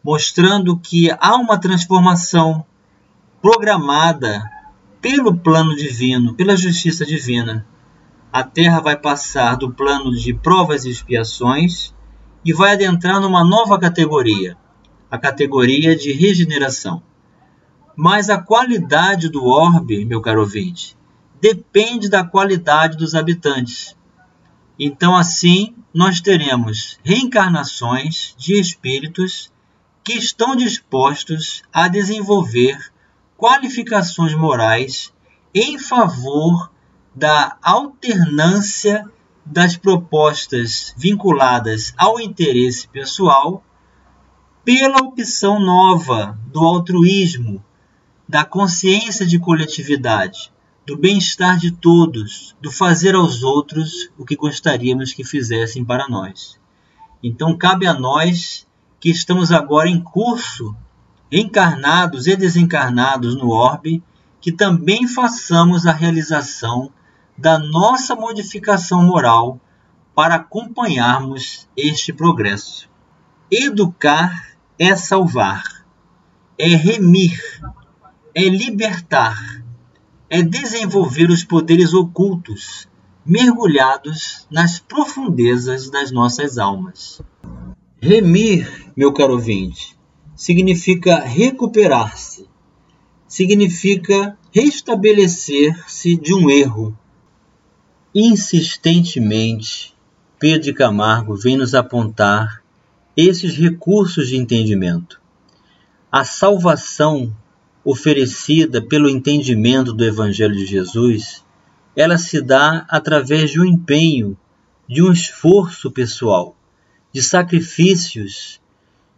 mostrando 0.05 0.77
que 0.77 1.11
há 1.19 1.35
uma 1.35 1.59
transformação 1.59 2.67
programada 3.41 4.45
pelo 5.01 5.35
plano 5.35 5.75
divino, 5.75 6.35
pela 6.35 6.55
justiça 6.55 7.07
divina. 7.07 7.67
A 8.31 8.43
Terra 8.43 8.81
vai 8.81 8.97
passar 8.97 9.57
do 9.57 9.73
plano 9.73 10.15
de 10.15 10.35
provas 10.35 10.85
e 10.85 10.91
expiações 10.91 11.95
e 12.45 12.53
vai 12.53 12.75
adentrar 12.75 13.19
numa 13.19 13.43
nova 13.43 13.79
categoria, 13.79 14.59
a 15.11 15.17
categoria 15.17 15.97
de 15.97 16.13
regeneração. 16.13 17.03
Mas 17.97 18.29
a 18.29 18.37
qualidade 18.37 19.31
do 19.31 19.47
orbe, 19.47 20.05
meu 20.05 20.21
caro 20.21 20.41
ouvinte, 20.41 20.99
depende 21.41 22.11
da 22.11 22.23
qualidade 22.23 22.99
dos 22.99 23.15
habitantes. 23.15 23.97
Então, 24.79 25.17
assim, 25.17 25.75
nós 25.95 26.21
teremos 26.21 26.99
reencarnações 27.03 28.35
de 28.37 28.61
espíritos 28.61 29.54
que 30.05 30.13
estão 30.13 30.55
dispostos 30.55 31.63
a 31.73 31.89
desenvolver 31.89 32.79
qualificações 33.39 34.35
morais 34.35 35.13
em 35.55 35.79
favor 35.79 36.71
da 37.15 37.57
alternância 37.63 39.11
das 39.47 39.77
propostas 39.77 40.95
vinculadas 40.97 41.95
ao 41.97 42.21
interesse 42.21 42.87
pessoal 42.89 43.65
pela 44.65 44.99
opção 44.99 45.59
nova 45.59 46.39
do 46.47 46.61
altruísmo, 46.61 47.65
da 48.29 48.45
consciência 48.45 49.27
de 49.27 49.39
coletividade, 49.39 50.53
do 50.87 50.97
bem-estar 50.97 51.59
de 51.59 51.71
todos, 51.71 52.55
do 52.61 52.71
fazer 52.71 53.15
aos 53.15 53.43
outros 53.43 54.11
o 54.19 54.25
que 54.25 54.37
gostaríamos 54.37 55.13
que 55.13 55.25
fizessem 55.25 55.85
para 55.85 56.09
nós. 56.09 56.59
Então 57.23 57.57
cabe 57.57 57.87
a 57.87 57.95
nós 57.95 58.67
que 59.05 59.11
estamos 59.11 59.53
agora 59.53 59.87
em 59.87 60.01
curso, 60.01 60.75
encarnados 61.31 62.27
e 62.27 62.35
desencarnados 62.35 63.37
no 63.37 63.51
orbe, 63.51 64.03
que 64.41 64.51
também 64.51 65.07
façamos 65.07 65.87
a 65.87 65.93
realização 65.93 66.91
da 67.37 67.59
nossa 67.59 68.17
modificação 68.17 69.03
moral 69.03 69.61
para 70.15 70.37
acompanharmos 70.37 71.69
este 71.77 72.15
progresso. 72.15 72.89
Educar 73.51 74.57
é 74.79 74.97
salvar, 74.97 75.85
é 76.57 76.69
remir, 76.69 77.43
é 78.35 78.49
libertar, 78.49 79.63
é 80.31 80.41
desenvolver 80.41 81.29
os 81.29 81.45
poderes 81.45 81.93
ocultos 81.93 82.89
mergulhados 83.23 84.47
nas 84.51 84.79
profundezas 84.79 85.91
das 85.91 86.11
nossas 86.11 86.57
almas. 86.57 87.21
Remir, 88.07 88.93
meu 88.95 89.15
caro 89.15 89.33
ouvinte, 89.33 89.97
significa 90.37 91.21
recuperar-se, 91.21 92.47
significa 93.27 94.37
restabelecer-se 94.53 96.15
de 96.15 96.35
um 96.35 96.51
erro. 96.51 96.95
Insistentemente, 98.15 99.95
Pedro 100.39 100.65
de 100.65 100.75
Camargo 100.75 101.35
vem 101.35 101.57
nos 101.57 101.75
apontar 101.75 102.63
esses 103.17 103.57
recursos 103.57 104.29
de 104.29 104.37
entendimento. 104.37 105.19
A 106.13 106.27
salvação 106.27 107.35
oferecida 107.83 108.83
pelo 108.83 109.09
entendimento 109.09 109.95
do 109.95 110.05
Evangelho 110.05 110.55
de 110.55 110.67
Jesus, 110.67 111.43
ela 111.97 112.19
se 112.19 112.43
dá 112.43 112.85
através 112.87 113.51
de 113.51 113.59
um 113.59 113.65
empenho, 113.65 114.37
de 114.87 115.03
um 115.03 115.11
esforço 115.11 115.91
pessoal, 115.91 116.55
de 117.15 117.23
sacrifícios, 117.23 118.61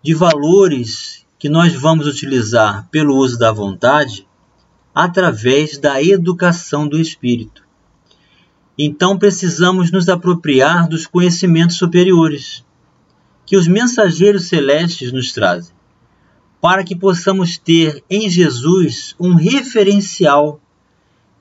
de 0.03 0.13
valores 0.13 1.27
que 1.39 1.49
nós 1.49 1.73
vamos 1.73 2.07
utilizar 2.07 2.87
pelo 2.91 3.17
uso 3.17 3.39
da 3.39 3.51
vontade 3.51 4.29
através 4.95 5.79
da 5.79 6.03
educação 6.03 6.87
do 6.87 7.01
espírito. 7.01 7.65
Então 8.79 9.19
precisamos 9.19 9.91
nos 9.91 10.11
apropriar 10.11 10.87
dos 10.87 11.07
conhecimentos 11.07 11.77
superiores 11.77 12.63
que 13.47 13.57
os 13.57 13.67
mensageiros 13.67 14.45
celestes 14.45 15.11
nos 15.11 15.33
trazem 15.33 15.75
para 16.61 16.85
que 16.85 16.95
possamos 16.95 17.57
ter 17.57 18.05
em 18.11 18.29
Jesus 18.29 19.15
um 19.19 19.35
referencial. 19.37 20.61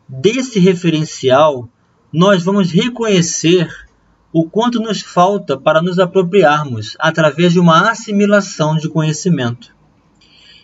Desse 0.08 0.60
referencial, 0.60 1.68
nós 2.14 2.44
vamos 2.44 2.72
reconhecer 2.72 3.85
o 4.38 4.50
quanto 4.50 4.82
nos 4.82 5.00
falta 5.02 5.58
para 5.58 5.82
nos 5.82 5.98
apropriarmos 5.98 6.98
através 7.00 7.54
de 7.54 7.60
uma 7.62 7.90
assimilação 7.90 8.76
de 8.76 8.90
conhecimento. 8.90 9.74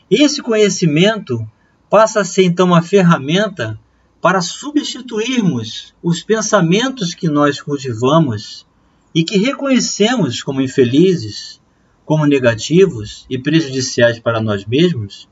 Esse 0.10 0.42
conhecimento 0.42 1.50
passa 1.90 2.20
a 2.20 2.26
ser 2.26 2.44
então 2.44 2.68
uma 2.68 2.82
ferramenta 2.82 3.80
para 4.20 4.42
substituirmos 4.42 5.96
os 6.04 6.22
pensamentos 6.22 7.14
que 7.14 7.30
nós 7.30 7.62
cultivamos 7.62 8.68
e 9.16 9.24
que 9.24 9.38
reconhecemos 9.38 10.44
como 10.44 10.60
infelizes, 10.60 11.62
como 12.04 12.26
negativos 12.26 13.26
e 13.30 13.40
prejudiciais 13.40 14.20
para 14.20 14.42
nós 14.42 14.66
mesmos, 14.66 15.30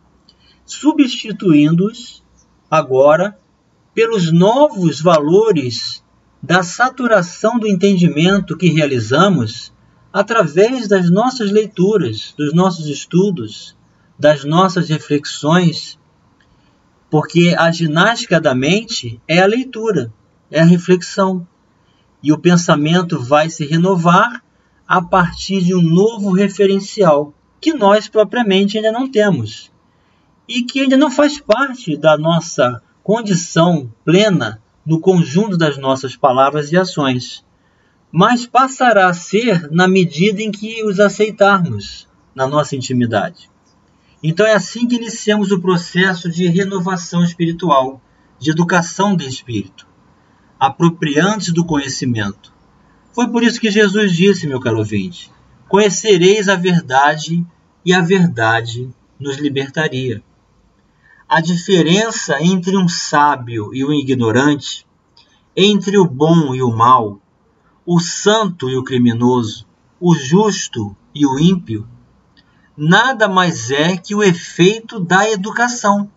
substituindo-os 0.66 2.24
agora 2.72 3.38
pelos 3.94 4.32
novos 4.32 5.02
valores 5.02 6.02
da 6.42 6.64
saturação 6.64 7.60
do 7.60 7.68
entendimento 7.68 8.58
que 8.58 8.70
realizamos 8.70 9.74
através 10.12 10.88
das 10.88 11.10
nossas 11.10 11.52
leituras, 11.52 12.34
dos 12.38 12.54
nossos 12.54 12.88
estudos, 12.88 13.76
das 14.18 14.44
nossas 14.44 14.90
reflexões, 14.90 16.00
porque 17.10 17.56
a 17.58 17.72
ginástica 17.72 18.40
da 18.40 18.56
mente 18.56 19.22
é 19.28 19.40
a 19.40 19.46
leitura, 19.46 20.12
é 20.50 20.62
a 20.62 20.66
reflexão, 20.66 21.48
e 22.22 22.32
o 22.32 22.38
pensamento 22.38 23.20
vai 23.20 23.50
se 23.50 23.66
renovar 23.66 24.44
a 24.88 25.02
partir 25.02 25.62
de 25.62 25.76
um 25.76 25.82
novo 25.82 26.32
referencial 26.32 27.34
que 27.62 27.74
nós 27.74 28.08
propriamente 28.08 28.78
ainda 28.78 28.92
não 28.92 29.10
temos 29.10 29.72
e 30.48 30.64
que 30.64 30.82
ainda 30.82 30.98
não 30.98 31.12
faz 31.12 31.40
parte 31.40 31.96
da 31.96 32.18
nossa 32.18 32.82
condição 33.04 33.92
plena 34.04 34.62
no 34.90 35.00
conjunto 35.00 35.56
das 35.56 35.78
nossas 35.78 36.18
palavras 36.18 36.72
e 36.72 36.78
ações, 36.78 37.46
mas 38.12 38.46
passará 38.46 39.08
a 39.08 39.14
ser 39.14 39.70
na 39.72 39.88
medida 39.88 40.42
em 40.42 40.52
que 40.52 40.84
os 40.84 41.00
aceitarmos 41.00 42.08
na 42.34 42.48
nossa 42.48 42.76
intimidade. 42.76 43.50
Então 44.24 44.46
é 44.46 44.54
assim 44.54 44.88
que 44.88 44.96
iniciamos 44.96 45.52
o 45.52 45.62
processo 45.62 46.30
de 46.30 46.48
renovação 46.48 47.24
espiritual, 47.24 48.02
de 48.40 48.50
educação 48.50 49.16
do 49.16 49.24
espírito, 49.24 49.88
apropriantes 50.60 51.54
do 51.54 51.64
conhecimento, 51.64 52.52
foi 53.20 53.28
por 53.28 53.44
isso 53.44 53.60
que 53.60 53.70
Jesus 53.70 54.14
disse, 54.14 54.48
meu 54.48 54.60
caro 54.60 54.78
ouvinte: 54.78 55.32
Conhecereis 55.68 56.48
a 56.48 56.56
verdade 56.56 57.46
e 57.86 57.94
a 57.94 58.02
verdade 58.02 58.90
nos 59.20 59.38
libertaria. 59.38 60.24
A 61.30 61.42
diferença 61.42 62.42
entre 62.42 62.76
um 62.76 62.88
sábio 62.88 63.72
e 63.72 63.86
um 63.86 63.94
ignorante, 63.94 64.84
entre 65.56 65.96
o 66.00 66.06
bom 66.06 66.56
e 66.56 66.64
o 66.64 66.72
mal, 66.72 67.22
o 67.86 68.00
santo 68.00 68.68
e 68.68 68.76
o 68.76 68.84
criminoso, 68.84 69.68
o 70.00 70.16
justo 70.16 70.98
e 71.14 71.28
o 71.28 71.38
ímpio, 71.38 71.88
nada 72.76 73.28
mais 73.28 73.70
é 73.70 73.96
que 73.96 74.16
o 74.16 74.24
efeito 74.24 75.00
da 75.00 75.30
educação. 75.30 76.10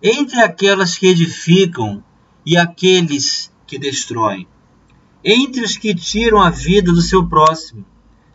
Entre 0.00 0.40
aquelas 0.40 0.96
que 0.96 1.08
edificam 1.08 2.00
e 2.46 2.56
aqueles 2.56 3.52
que 3.66 3.78
destroem 3.78 4.46
entre 5.24 5.64
os 5.64 5.76
que 5.76 5.94
tiram 5.94 6.40
a 6.40 6.50
vida 6.50 6.92
do 6.92 7.00
seu 7.00 7.26
próximo, 7.26 7.84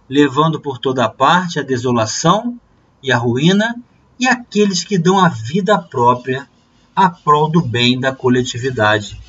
levando 0.09 0.59
por 0.59 0.79
toda 0.79 1.07
parte 1.07 1.59
a 1.59 1.63
desolação 1.63 2.59
e 3.03 3.11
a 3.11 3.17
ruína, 3.17 3.79
e 4.19 4.27
aqueles 4.27 4.83
que 4.83 4.97
dão 4.97 5.17
a 5.17 5.29
vida 5.29 5.77
própria 5.77 6.49
a 6.95 7.09
prol 7.09 7.49
do 7.49 7.61
bem 7.61 7.99
da 7.99 8.13
coletividade. 8.13 9.19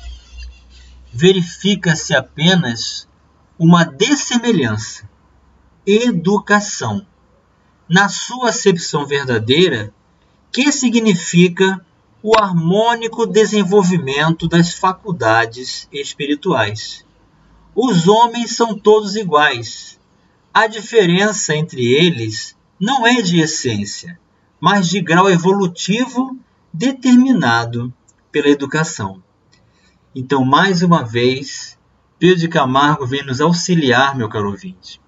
Verifica-se 1.13 2.13
apenas 2.13 3.07
uma 3.57 3.83
dessemelhança, 3.83 5.09
educação, 5.85 7.05
na 7.87 8.09
sua 8.09 8.49
acepção 8.49 9.05
verdadeira, 9.05 9.93
que 10.51 10.71
significa 10.71 11.83
o 12.21 12.37
harmônico 12.37 13.25
desenvolvimento 13.25 14.47
das 14.47 14.73
faculdades 14.73 15.87
espirituais 15.91 17.05
os 17.75 18.07
homens 18.07 18.55
são 18.55 18.77
todos 18.77 19.15
iguais. 19.15 19.97
A 20.53 20.67
diferença 20.67 21.55
entre 21.55 21.93
eles 21.93 22.55
não 22.79 23.07
é 23.07 23.21
de 23.21 23.39
essência, 23.39 24.19
mas 24.61 24.87
de 24.87 25.01
grau 25.01 25.27
evolutivo 25.27 26.37
determinado 26.71 27.91
pela 28.31 28.47
educação. 28.47 29.21
Então, 30.15 30.45
mais 30.45 30.83
uma 30.83 31.03
vez, 31.03 31.79
Pedro 32.19 32.37
de 32.37 32.47
Camargo 32.47 33.07
vem 33.07 33.25
nos 33.25 33.41
auxiliar, 33.41 34.15
meu 34.15 34.29
caro 34.29 34.51
ouvinte, 34.51 35.01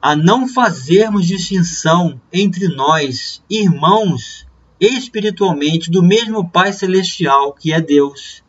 a 0.00 0.16
não 0.16 0.48
fazermos 0.48 1.26
distinção 1.26 2.18
entre 2.32 2.68
nós, 2.68 3.42
irmãos 3.50 4.46
espiritualmente 4.80 5.90
do 5.90 6.02
mesmo 6.02 6.48
Pai 6.48 6.72
Celestial 6.72 7.52
que 7.52 7.70
é 7.74 7.80
Deus, 7.82 8.42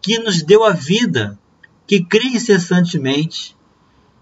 que 0.00 0.18
nos 0.18 0.42
deu 0.42 0.64
a 0.64 0.72
vida 0.72 1.38
que 1.86 2.02
cria 2.02 2.36
incessantemente 2.36 3.54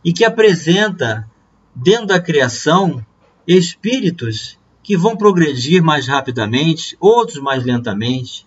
e 0.05 0.13
que 0.13 0.25
apresenta 0.25 1.31
dentro 1.75 2.07
da 2.07 2.21
criação 2.21 3.07
espíritos 3.47 4.59
que 4.85 4.99
vão 4.99 5.17
progredir 5.17 5.83
mais 5.83 6.07
rapidamente, 6.07 6.95
outros 7.01 7.43
mais 7.43 7.65
lentamente, 7.65 8.47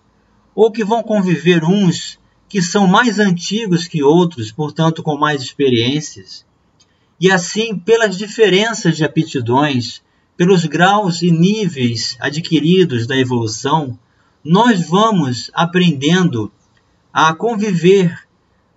ou 0.54 0.72
que 0.72 0.86
vão 0.86 1.02
conviver 1.02 1.64
uns 1.64 2.20
que 2.48 2.62
são 2.62 2.88
mais 2.88 3.20
antigos 3.20 3.88
que 3.88 4.04
outros, 4.04 4.52
portanto 4.52 5.02
com 5.02 5.18
mais 5.18 5.42
experiências. 5.42 6.46
E 7.20 7.32
assim, 7.32 7.78
pelas 7.78 8.16
diferenças 8.16 8.96
de 8.96 9.04
aptidões, 9.04 10.04
pelos 10.38 10.64
graus 10.66 11.24
e 11.24 11.32
níveis 11.32 12.16
adquiridos 12.20 13.08
da 13.08 13.18
evolução, 13.18 13.98
nós 14.44 14.88
vamos 14.88 15.50
aprendendo 15.56 16.52
a 17.12 17.34
conviver 17.34 18.28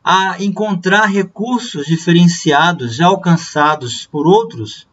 a 0.02 0.42
encontrar 0.42 1.04
recursos 1.04 1.84
diferenciados 1.84 2.96
já 2.96 3.06
alcançados 3.06 4.06
por 4.06 4.26
outros, 4.26 4.88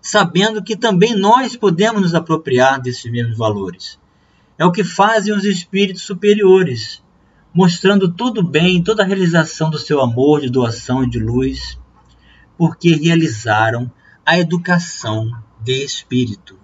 sabendo 0.00 0.62
que 0.62 0.76
também 0.76 1.14
nós 1.14 1.56
podemos 1.56 2.02
nos 2.02 2.14
apropriar 2.14 2.80
desses 2.80 3.10
mesmos 3.10 3.36
valores. 3.36 3.98
É 4.56 4.64
o 4.64 4.72
que 4.72 4.82
fazem 4.82 5.32
os 5.32 5.44
espíritos 5.44 6.02
superiores, 6.02 7.02
mostrando 7.54 8.12
todo 8.12 8.38
o 8.38 8.46
bem, 8.46 8.82
toda 8.82 9.02
a 9.02 9.06
realização 9.06 9.70
do 9.70 9.78
seu 9.78 10.00
amor, 10.00 10.40
de 10.40 10.50
doação 10.50 11.04
e 11.04 11.10
de 11.10 11.18
luz, 11.18 11.78
porque 12.56 12.94
realizaram 12.94 13.90
a 14.26 14.38
educação 14.38 15.30
de 15.60 15.84
espírito. 15.84 16.58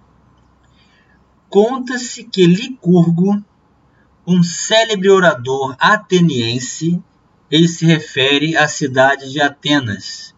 Conta-se 1.49 2.25
que 2.25 2.45
Licurgo, 2.45 3.41
um 4.27 4.43
célebre 4.43 5.09
orador 5.09 5.75
ateniense, 5.79 7.01
ele 7.49 7.67
se 7.67 7.85
refere 7.85 8.57
à 8.57 8.67
cidade 8.67 9.31
de 9.31 9.39
Atenas, 9.39 10.34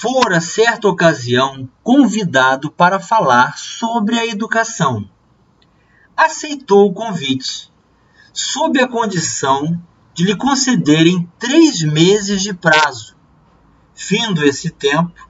fora 0.00 0.40
certa 0.40 0.88
ocasião 0.88 1.68
convidado 1.82 2.70
para 2.70 2.98
falar 2.98 3.58
sobre 3.58 4.18
a 4.18 4.26
educação. 4.26 5.06
Aceitou 6.16 6.88
o 6.88 6.94
convite, 6.94 7.70
sob 8.32 8.80
a 8.80 8.88
condição 8.88 9.78
de 10.14 10.24
lhe 10.24 10.34
concederem 10.34 11.30
três 11.38 11.82
meses 11.82 12.40
de 12.40 12.54
prazo. 12.54 13.14
Findo 13.94 14.42
esse 14.42 14.70
tempo, 14.70 15.28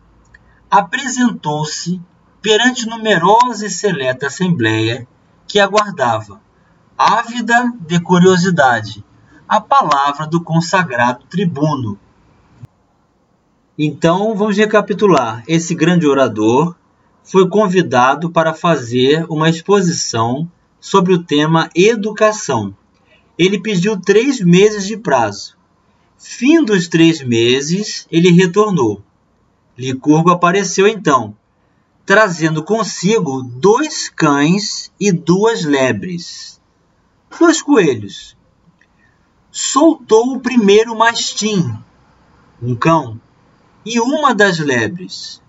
apresentou-se 0.70 2.00
perante 2.40 2.86
numerosa 2.86 3.66
e 3.66 3.70
seleta 3.70 4.28
assembleia 4.28 5.04
que 5.48 5.58
aguardava, 5.58 6.40
ávida 6.96 7.72
de 7.80 7.98
curiosidade, 7.98 9.04
a 9.48 9.60
palavra 9.60 10.28
do 10.28 10.40
consagrado 10.40 11.24
tribuno. 11.28 11.98
Então, 13.82 14.34
vamos 14.34 14.58
recapitular. 14.58 15.42
Esse 15.48 15.74
grande 15.74 16.06
orador 16.06 16.76
foi 17.24 17.48
convidado 17.48 18.30
para 18.30 18.52
fazer 18.52 19.24
uma 19.26 19.48
exposição 19.48 20.46
sobre 20.78 21.14
o 21.14 21.22
tema 21.22 21.70
educação. 21.74 22.76
Ele 23.38 23.58
pediu 23.58 23.98
três 23.98 24.38
meses 24.38 24.86
de 24.86 24.98
prazo. 24.98 25.56
Fim 26.18 26.62
dos 26.62 26.88
três 26.88 27.22
meses, 27.22 28.06
ele 28.12 28.30
retornou. 28.30 29.02
Licurgo 29.78 30.30
apareceu 30.30 30.86
então, 30.86 31.34
trazendo 32.04 32.62
consigo 32.62 33.42
dois 33.42 34.10
cães 34.10 34.92
e 35.00 35.10
duas 35.10 35.64
lebres. 35.64 36.60
Dois 37.38 37.62
coelhos 37.62 38.36
soltou 39.50 40.34
o 40.34 40.40
primeiro 40.40 40.94
mastim, 40.94 41.74
um 42.62 42.74
cão, 42.76 43.18
e 43.84 44.00
uma 44.00 44.34
das 44.34 44.58
lebres. 44.58 45.40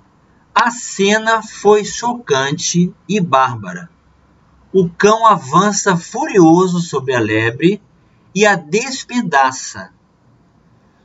A 0.54 0.70
cena 0.72 1.42
foi 1.42 1.86
chocante 1.86 2.94
e 3.08 3.20
bárbara. 3.20 3.90
O 4.74 4.90
cão 4.90 5.26
avança 5.26 5.98
furioso 5.98 6.80
sobre 6.80 7.14
a 7.14 7.20
lebre 7.20 7.82
e 8.34 8.46
a 8.46 8.56
despedaça. 8.56 9.92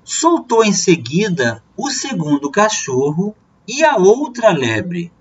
Soltou 0.04 0.64
em 0.64 0.72
seguida 0.72 1.62
o 1.76 1.90
segundo 1.90 2.50
cachorro 2.50 3.34
e 3.66 3.84
a 3.84 3.96
outra 3.96 4.50
lebre. 4.50 5.12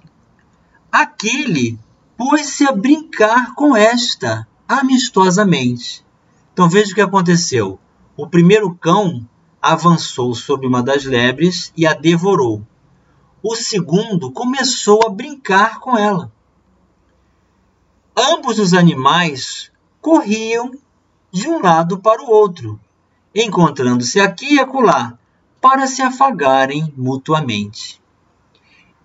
Aquele 0.91 1.79
pôs-se 2.15 2.65
a 2.67 2.71
brincar 2.71 3.53
com 3.55 3.75
esta 3.75 4.47
amistosamente. 4.67 6.05
Então 6.53 6.69
veja 6.69 6.91
o 6.91 6.95
que 6.95 7.01
aconteceu. 7.01 7.79
O 8.15 8.27
primeiro 8.27 8.73
cão 8.75 9.27
avançou 9.71 10.35
sobre 10.35 10.67
uma 10.67 10.83
das 10.83 11.05
lebres 11.05 11.73
e 11.75 11.87
a 11.87 11.93
devorou. 11.93 12.61
O 13.41 13.55
segundo 13.55 14.31
começou 14.31 15.01
a 15.05 15.09
brincar 15.09 15.79
com 15.79 15.97
ela. 15.97 16.31
Ambos 18.15 18.59
os 18.59 18.73
animais 18.73 19.71
corriam 20.01 20.71
de 21.31 21.49
um 21.49 21.61
lado 21.61 21.99
para 21.99 22.21
o 22.21 22.29
outro, 22.29 22.79
encontrando-se 23.33 24.19
aqui 24.19 24.55
e 24.55 24.59
acolá, 24.59 25.17
para 25.59 25.87
se 25.87 26.01
afagarem 26.01 26.93
mutuamente. 26.95 27.99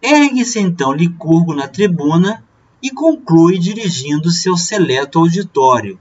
Ergue-se 0.03 0.59
então 0.59 0.93
Licurgo 0.93 1.55
na 1.55 1.69
tribuna 1.69 2.45
e 2.83 2.91
conclui 2.91 3.59
dirigindo 3.59 4.31
seu 4.31 4.57
seleto 4.57 5.19
auditório 5.19 5.99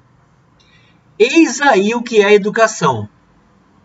Eis 1.22 1.60
aí 1.60 1.94
o 1.94 2.02
que 2.02 2.22
é 2.22 2.34
educação. 2.34 3.10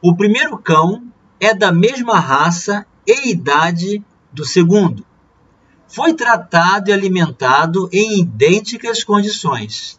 O 0.06 0.14
primeiro 0.14 0.58
cão 0.58 1.10
é 1.40 1.54
da 1.54 1.72
mesma 1.72 2.20
raça 2.20 2.86
e 3.06 3.30
idade 3.30 4.04
do 4.30 4.44
segundo. 4.44 5.02
Foi 5.88 6.12
tratado 6.12 6.90
e 6.90 6.92
alimentado 6.92 7.88
em 7.90 8.20
idênticas 8.20 9.02
condições. 9.02 9.98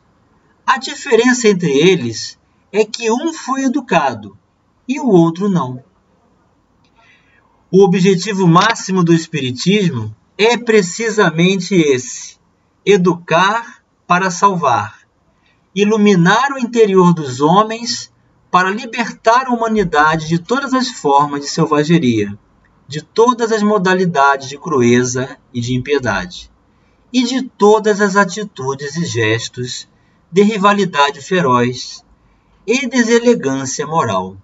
A 0.64 0.78
diferença 0.78 1.48
entre 1.48 1.72
eles 1.72 2.38
é 2.72 2.86
que 2.86 3.12
um 3.12 3.34
foi 3.34 3.64
educado 3.64 4.38
e 4.88 5.00
o 5.00 5.08
outro 5.08 5.50
não. 5.50 5.84
O 7.72 7.84
objetivo 7.84 8.46
máximo 8.46 9.04
do 9.04 9.12
Espiritismo 9.12 10.16
é 10.38 10.56
precisamente 10.56 11.74
esse: 11.74 12.38
educar 12.86 13.84
para 14.06 14.30
salvar 14.30 15.00
iluminar 15.76 16.54
o 16.54 16.58
interior 16.58 17.14
dos 17.14 17.42
homens 17.42 18.10
para 18.56 18.72
libertar 18.72 19.48
a 19.48 19.54
humanidade 19.54 20.30
de 20.30 20.40
todas 20.40 20.74
as 20.74 20.88
formas 20.88 21.42
de 21.42 21.50
selvageria, 21.50 22.40
de 22.88 23.02
todas 23.02 23.52
as 23.52 23.62
modalidades 23.62 24.48
de 24.48 24.58
crueza 24.58 25.38
e 25.54 25.60
de 25.60 25.74
impiedade, 25.74 26.50
e 27.12 27.26
de 27.26 27.42
todas 27.42 28.00
as 28.00 28.16
atitudes 28.16 28.96
e 28.96 29.04
gestos 29.04 29.90
de 30.32 30.42
rivalidade 30.42 31.20
feroz 31.20 32.02
e 32.66 32.88
deselegância 32.88 33.86
moral. 33.86 34.38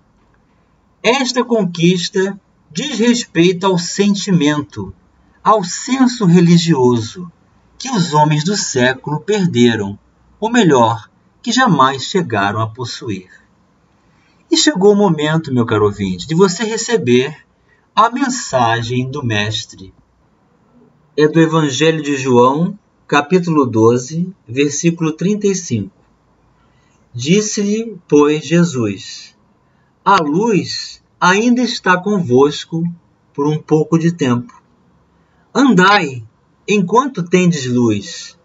Esta 1.02 1.42
conquista 1.42 2.38
diz 2.70 3.00
respeito 3.00 3.66
ao 3.66 3.78
sentimento, 3.78 4.94
ao 5.42 5.64
senso 5.64 6.26
religioso 6.26 7.32
que 7.78 7.90
os 7.90 8.14
homens 8.14 8.44
do 8.44 8.58
século 8.58 9.22
perderam, 9.22 9.98
ou 10.38 10.52
melhor, 10.52 11.10
que 11.42 11.54
jamais 11.54 12.04
chegaram 12.04 12.60
a 12.60 12.68
possuir. 12.68 13.41
E 14.52 14.58
chegou 14.58 14.92
o 14.92 14.98
momento, 14.98 15.54
meu 15.54 15.66
caro 15.66 15.86
ouvinte, 15.86 16.28
de 16.28 16.36
você 16.36 16.66
receber 16.66 17.38
a 17.96 18.12
mensagem 18.12 19.10
do 19.10 19.26
Mestre. 19.26 19.94
É 21.16 21.26
do 21.26 21.40
Evangelho 21.40 22.04
de 22.04 22.18
João, 22.18 22.78
capítulo 23.08 23.66
12, 23.66 24.36
versículo 24.46 25.14
35. 25.14 25.90
Disse-lhe, 27.14 27.98
pois, 28.10 28.46
Jesus: 28.46 29.38
A 30.04 30.18
luz 30.18 31.02
ainda 31.18 31.62
está 31.62 31.98
convosco 31.98 32.84
por 33.34 33.48
um 33.48 33.58
pouco 33.58 33.98
de 33.98 34.12
tempo. 34.12 34.62
Andai 35.56 36.26
enquanto 36.68 37.24
tendes 37.24 37.66
luz, 37.68 38.38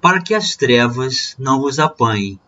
para 0.00 0.22
que 0.22 0.34
as 0.34 0.54
trevas 0.54 1.34
não 1.36 1.60
vos 1.60 1.80
apanhem. 1.80 2.38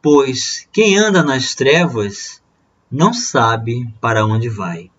Pois 0.00 0.68
quem 0.72 0.96
anda 0.96 1.24
nas 1.24 1.54
trevas 1.54 2.40
não 2.90 3.12
sabe 3.12 3.92
para 4.00 4.24
onde 4.24 4.48
vai. 4.48 4.90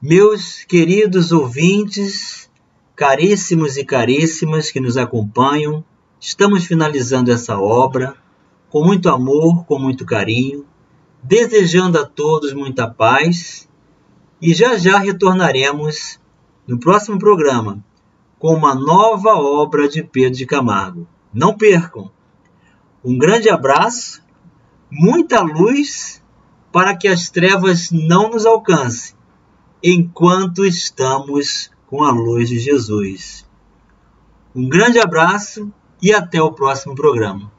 Meus 0.00 0.64
queridos 0.64 1.32
ouvintes, 1.32 2.48
caríssimos 2.94 3.76
e 3.76 3.84
caríssimas 3.84 4.70
que 4.70 4.78
nos 4.78 4.96
acompanham, 4.96 5.84
estamos 6.20 6.64
finalizando 6.66 7.32
essa 7.32 7.58
obra 7.58 8.14
com 8.70 8.84
muito 8.84 9.08
amor, 9.08 9.64
com 9.64 9.78
muito 9.78 10.04
carinho, 10.06 10.64
desejando 11.22 11.98
a 11.98 12.04
todos 12.04 12.52
muita 12.52 12.88
paz 12.88 13.68
e 14.40 14.54
já 14.54 14.76
já 14.76 14.98
retornaremos 14.98 16.20
no 16.66 16.78
próximo 16.78 17.18
programa 17.18 17.84
com 18.38 18.54
uma 18.54 18.74
nova 18.74 19.34
obra 19.34 19.88
de 19.88 20.02
Pedro 20.02 20.38
de 20.38 20.46
Camargo. 20.46 21.08
Não 21.32 21.56
percam! 21.56 22.10
Um 23.04 23.18
grande 23.18 23.50
abraço, 23.50 24.22
muita 24.90 25.42
luz 25.42 26.22
para 26.72 26.96
que 26.96 27.06
as 27.06 27.28
trevas 27.28 27.90
não 27.90 28.30
nos 28.30 28.46
alcancem, 28.46 29.14
enquanto 29.82 30.64
estamos 30.64 31.70
com 31.86 32.02
a 32.02 32.10
luz 32.10 32.48
de 32.48 32.58
Jesus. 32.58 33.46
Um 34.54 34.68
grande 34.68 34.98
abraço 34.98 35.70
e 36.00 36.14
até 36.14 36.40
o 36.40 36.52
próximo 36.52 36.94
programa. 36.94 37.53